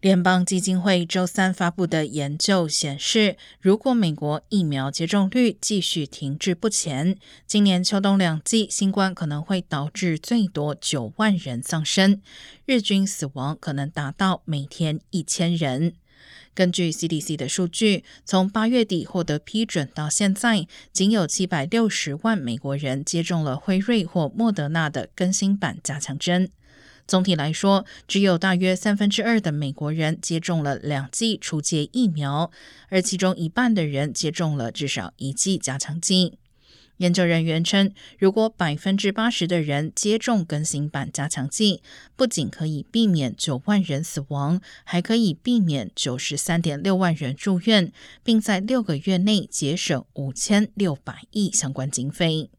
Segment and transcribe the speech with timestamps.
[0.00, 12.22] 联邦基金会周三发布的研究显示，如果美国疫苗接种率继续停滞不前，今年秋冬两季新冠可能会导致最多九万人丧生，
[12.64, 15.92] 日均死亡可能达到每天一千人。
[16.54, 26.50] 根据 CDC 的数据，从八月底获得批准到现在，仅有七百六十万美国人接种了辉瑞或莫德纳的更新版加强针。
[27.10, 32.52] 总体来说，只有大约三分之二的美国人接种了两剂初阶疫苗，
[32.88, 36.38] 而其中一半的人接种了至少一剂加强剂。
[36.98, 41.82] 研究人员称，如果百分之八十的人接种更新版加强剂，
[42.14, 47.92] 不仅可以避免九万人死亡，还可以避免九十三点六万人住院，
[48.22, 52.50] 并在六个月内节省五千六百亿相关经费。